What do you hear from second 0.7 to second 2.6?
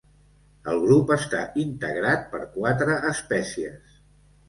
El grup està integrat per